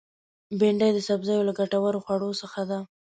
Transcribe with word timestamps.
بېنډۍ 0.59 0.89
د 0.93 0.99
سبزیو 1.07 1.47
له 1.47 1.53
ګټورو 1.59 2.03
خوړو 2.05 2.39
څخه 2.41 2.61
ده 2.69 2.79